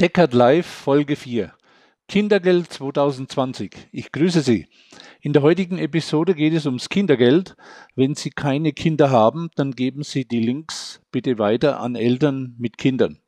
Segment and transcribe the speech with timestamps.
[0.00, 1.52] Deckard Live Folge 4
[2.06, 3.88] Kindergeld 2020.
[3.90, 4.68] Ich grüße Sie.
[5.20, 7.56] In der heutigen Episode geht es ums Kindergeld.
[7.96, 12.78] Wenn Sie keine Kinder haben, dann geben Sie die Links bitte weiter an Eltern mit
[12.78, 13.18] Kindern.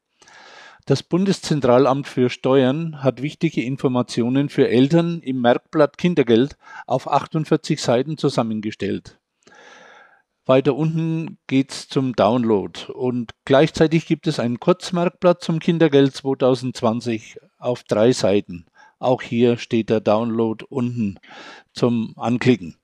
[0.87, 8.17] Das Bundeszentralamt für Steuern hat wichtige Informationen für Eltern im Merkblatt Kindergeld auf 48 Seiten
[8.17, 9.20] zusammengestellt.
[10.51, 17.85] Weiter unten geht's zum Download und gleichzeitig gibt es ein Kurzmerkblatt zum Kindergeld 2020 auf
[17.85, 18.67] drei Seiten.
[18.99, 21.21] Auch hier steht der Download unten
[21.73, 22.75] zum Anklicken.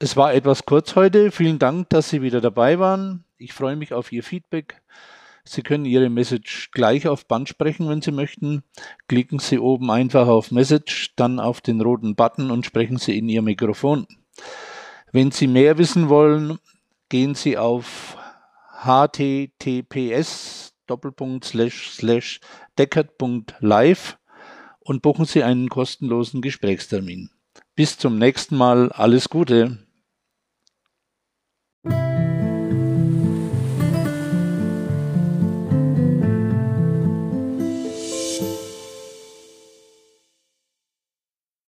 [0.00, 1.30] Es war etwas kurz heute.
[1.30, 3.22] Vielen Dank, dass Sie wieder dabei waren.
[3.36, 4.82] Ich freue mich auf Ihr Feedback.
[5.44, 8.64] Sie können Ihre Message gleich auf Band sprechen, wenn Sie möchten.
[9.06, 13.28] Klicken Sie oben einfach auf Message, dann auf den roten Button und sprechen Sie in
[13.28, 14.08] Ihr Mikrofon.
[15.12, 16.58] Wenn Sie mehr wissen wollen,
[17.08, 18.16] gehen Sie auf
[18.82, 20.74] https
[22.78, 24.18] deckert.live
[24.80, 27.30] und buchen Sie einen kostenlosen Gesprächstermin.
[27.74, 28.90] Bis zum nächsten Mal.
[28.92, 29.87] Alles Gute.